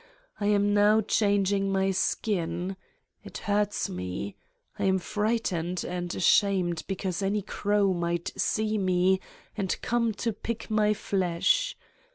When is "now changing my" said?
0.73-1.91